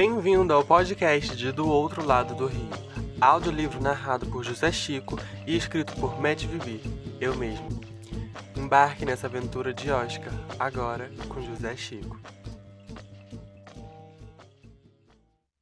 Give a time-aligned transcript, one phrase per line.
[0.00, 2.70] Bem-vindo ao podcast de Do Outro Lado do Rio,
[3.20, 6.80] audiolivro narrado por José Chico e escrito por Matt Vivi,
[7.20, 7.68] eu mesmo.
[8.56, 12.18] Embarque nessa aventura de Oscar, agora com José Chico.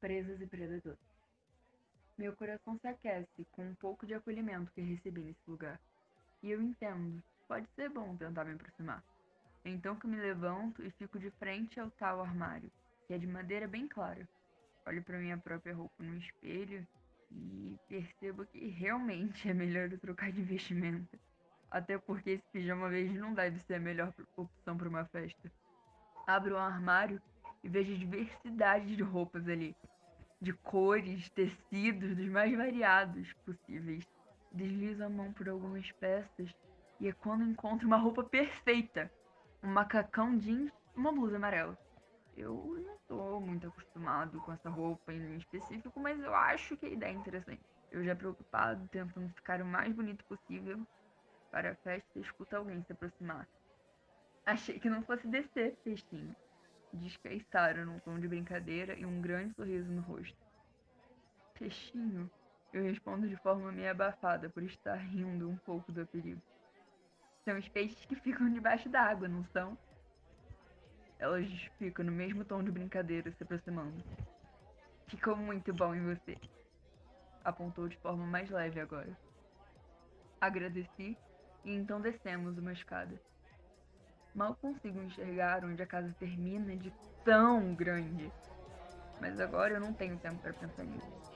[0.00, 1.00] Presas e predadores.
[2.16, 5.80] Meu coração se aquece com um pouco de acolhimento que recebi nesse lugar.
[6.44, 9.02] E eu entendo, pode ser bom tentar me aproximar.
[9.64, 12.70] Então que me levanto e fico de frente ao tal armário,
[13.08, 14.28] que é de madeira bem clara.
[14.86, 16.86] Olho para minha própria roupa no espelho
[17.32, 21.18] e percebo que realmente é melhor eu trocar de vestimenta.
[21.70, 25.50] Até porque esse pijama verde não deve ser a melhor opção para uma festa.
[26.26, 27.20] Abro o armário
[27.64, 29.74] e vejo diversidade de roupas ali.
[30.40, 34.06] De cores, tecidos, dos mais variados possíveis.
[34.52, 36.54] Deslizo a mão por algumas peças
[37.00, 39.10] e é quando encontro uma roupa perfeita
[39.62, 41.78] um macacão jeans uma blusa amarela.
[42.38, 42.54] Eu
[42.86, 47.10] não tô muito acostumado com essa roupa em específico, mas eu acho que a ideia
[47.10, 47.60] é interessante.
[47.90, 50.86] Eu já preocupado, tentando ficar o mais bonito possível
[51.50, 53.48] para a festa, escuta alguém se aproximar.
[54.46, 56.34] Achei que não fosse descer, peixinho.
[56.92, 60.38] Diz que é Sara num tom de brincadeira e um grande sorriso no rosto.
[61.58, 62.30] Peixinho,
[62.72, 66.40] eu respondo de forma meio abafada por estar rindo um pouco do perigo.
[67.44, 69.76] São os peixes que ficam debaixo d'água, não são?
[71.18, 74.02] Elas ficam no mesmo tom de brincadeira, se aproximando.
[75.08, 76.38] Ficou muito bom em você.
[77.44, 79.16] Apontou de forma mais leve agora.
[80.40, 81.16] Agradeci
[81.64, 83.20] e então descemos uma escada.
[84.34, 86.92] Mal consigo enxergar onde a casa termina de
[87.24, 88.30] tão grande.
[89.20, 91.28] Mas agora eu não tenho tempo para pensar nisso.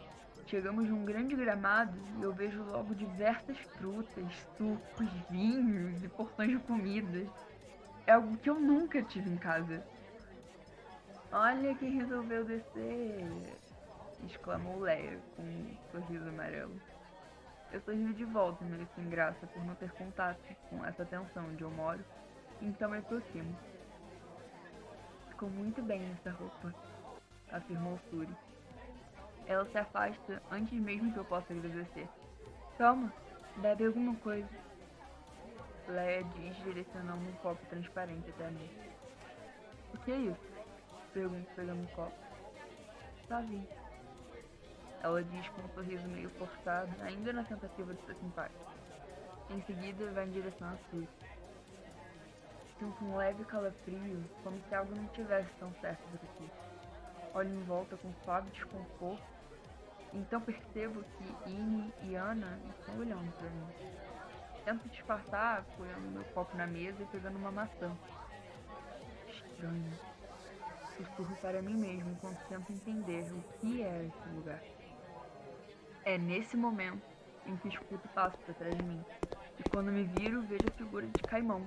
[0.46, 6.58] Chegamos num grande gramado e eu vejo logo diversas frutas, sucos, vinhos e porções de
[6.58, 7.28] comidas.
[8.06, 9.82] É algo que eu nunca tive em casa.
[11.30, 13.56] Olha quem resolveu descer!
[14.26, 16.74] exclamou Leia com um sorriso amarelo.
[17.72, 21.62] Eu sorri de volta, meio sem graça, por não ter contato com essa tensão onde
[21.62, 22.00] eu moro,
[22.60, 23.56] então me aproximo.
[25.30, 26.74] Ficou muito bem essa roupa,
[27.50, 28.34] afirmou Suri.
[29.46, 32.08] Ela se afasta antes mesmo que eu possa agradecer.
[32.76, 33.12] Calma,
[33.56, 34.48] bebe alguma coisa.
[35.88, 38.70] Leia diz, direcionando um copo transparente até mim.
[39.94, 40.52] O que é isso?
[41.12, 42.16] Pergunto, pegando um copo.
[43.28, 43.68] Tá vindo.
[45.02, 48.72] Ela diz com um sorriso meio forçado, ainda na tentativa de ser simpática.
[49.50, 51.06] Em seguida, vai em direção à sua.
[52.78, 56.50] Sinto um leve calafrio, como se algo não tivesse tão certo por aqui.
[57.34, 59.32] Olho em volta com suave desconforto
[60.14, 63.66] então percebo que Ine e Ana estão olhando para mim.
[64.64, 67.96] Tento disfarçar apoiando meu copo na mesa e pegando uma maçã.
[69.28, 69.92] Estranho.
[70.96, 74.62] Sussurro para mim mesmo enquanto tento entender o que é esse lugar.
[76.04, 77.02] É nesse momento
[77.46, 79.04] em que escuto passo para trás de mim.
[79.58, 81.66] E quando me viro, vejo a figura de Caimão.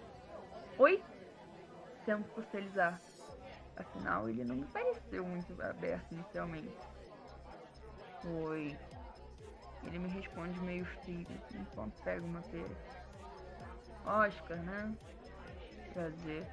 [0.77, 1.03] Oi?
[2.05, 3.01] Tento socializar.
[3.75, 6.77] Afinal, ele não me pareceu muito aberto inicialmente.
[8.25, 8.77] Oi.
[9.85, 12.75] Ele me responde meio frio enquanto pega uma pera.
[14.05, 14.95] Oscar, né?
[15.93, 16.47] Prazer.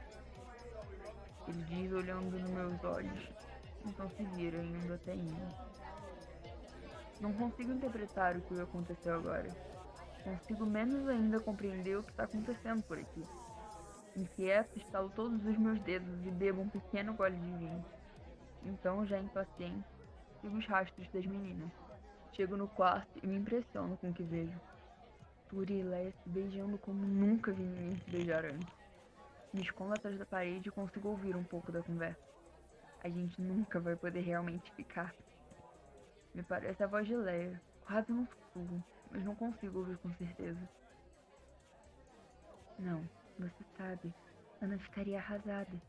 [1.48, 3.28] Ele diz olhando nos meus olhos.
[3.84, 5.36] Então se vira indo até mim.
[7.20, 9.48] Não consigo interpretar o que aconteceu agora.
[10.24, 13.24] Consigo menos ainda compreender o que está acontecendo por aqui.
[14.16, 17.84] Inquieto, estalo todos os meus dedos e bebo um pequeno gole de vinho.
[18.64, 19.84] Então, já impaciente,
[20.40, 21.70] sigo os rastros das meninas.
[22.34, 24.58] Chego no quarto e me impressiono com o que vejo.
[25.50, 28.74] Turi e Leia se beijando como nunca vi ninguém se beijar antes.
[29.52, 32.18] Me escondo atrás da parede e consigo ouvir um pouco da conversa.
[33.04, 35.14] A gente nunca vai poder realmente ficar.
[36.34, 40.68] Me parece a voz de Leia, quase um sussurro, mas não consigo ouvir com certeza.
[42.78, 43.04] Não,
[43.38, 44.14] você sabe,
[44.62, 45.82] Ana ficaria arrasada.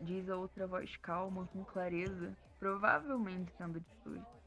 [0.00, 4.39] Diz a outra voz calma, com clareza, provavelmente sendo de Suri.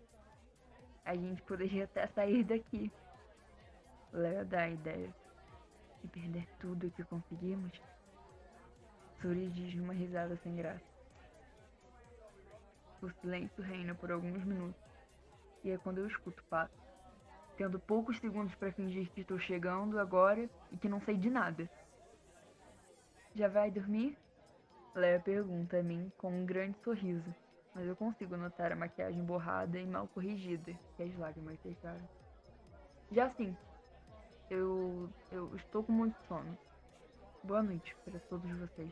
[1.05, 2.91] A gente poderia até sair daqui.
[4.11, 5.13] Léo dá a ideia.
[6.03, 7.81] E perder tudo que conseguimos?
[9.21, 10.83] Suri diz uma risada sem graça.
[13.01, 14.81] O silêncio reina por alguns minutos.
[15.63, 16.73] E é quando eu escuto o passo.
[17.57, 21.69] Tendo poucos segundos para fingir que estou chegando agora e que não sei de nada.
[23.35, 24.17] Já vai dormir?
[24.95, 27.33] Léa pergunta a mim com um grande sorriso
[27.73, 32.07] mas eu consigo notar a maquiagem borrada e mal corrigida que as lágrimas deixaram.
[33.11, 33.55] Já sim,
[34.49, 36.57] eu, eu estou com muito sono.
[37.43, 38.91] Boa noite para todos vocês.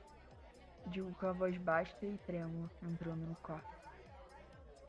[0.88, 3.78] Digo com a voz baixa e trêmula, entrando no quarto.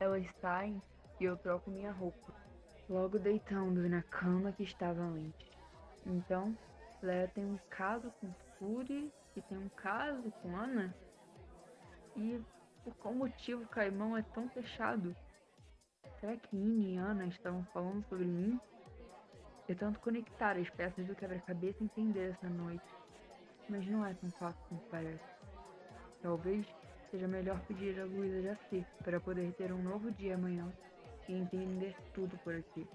[0.01, 0.83] Elas saem
[1.21, 2.33] e eu troco minha roupa,
[2.89, 5.51] logo deitando na cama que estava antes.
[6.05, 6.57] Então,
[7.03, 10.95] Leia tem um caso com Fury e tem um caso com Ana?
[12.17, 12.41] E
[12.85, 15.15] por qual motivo o Caimão é tão fechado?
[16.21, 18.61] Será que Ine e Ana estavam falando sobre mim?
[19.69, 22.85] Eu tento conectar as peças do quebra-cabeça e entender essa noite,
[23.69, 25.25] mas não é tão fácil como parece.
[26.21, 26.67] Talvez
[27.11, 30.73] seja melhor pedir a Luísa Jaci para poder ter um novo dia amanhã
[31.29, 32.87] e entender tudo por aqui.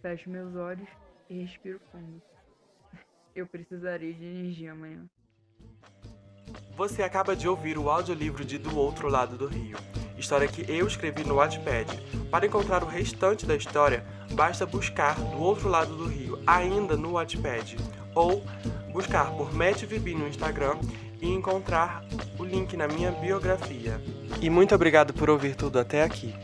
[0.00, 0.88] Fecho meus olhos
[1.28, 2.22] e respiro fundo.
[3.34, 5.08] Eu precisarei de energia amanhã.
[6.76, 9.78] Você acaba de ouvir o audiolivro de Do Outro Lado do Rio,
[10.18, 11.86] história que eu escrevi no Wattpad.
[12.32, 17.12] Para encontrar o restante da história, basta buscar Do Outro Lado do Rio ainda no
[17.12, 17.76] Wattpad
[18.12, 18.44] ou
[18.92, 20.76] buscar por Matt Vibi no Instagram
[21.22, 22.04] e encontrar
[22.36, 24.00] o link na minha biografia.
[24.42, 26.34] E muito obrigado por ouvir tudo até aqui.